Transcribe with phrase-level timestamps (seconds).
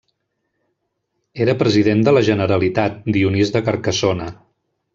[1.45, 4.31] Era President de la Generalitat Dionís de Carcassona.